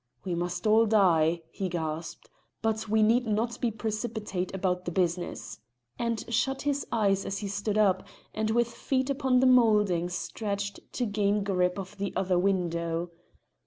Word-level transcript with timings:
"We 0.25 0.33
must 0.33 0.65
all 0.65 0.87
die," 0.87 1.43
he 1.51 1.69
gasped, 1.69 2.27
"but 2.63 2.89
we 2.89 3.03
need 3.03 3.27
not 3.27 3.61
be 3.61 3.69
precipitate 3.69 4.51
about 4.51 4.85
the 4.85 4.91
business," 4.91 5.59
and 5.99 6.25
shut 6.33 6.63
his 6.63 6.87
eyes 6.91 7.23
as 7.23 7.37
he 7.37 7.47
stood 7.47 7.77
up, 7.77 8.07
and 8.33 8.49
with 8.49 8.69
feet 8.69 9.11
upon 9.11 9.41
the 9.41 9.45
moulding 9.45 10.09
stretched 10.09 10.79
to 10.93 11.05
gain 11.05 11.43
grip 11.43 11.77
of 11.77 11.99
the 11.99 12.13
other 12.15 12.39
window. 12.39 13.11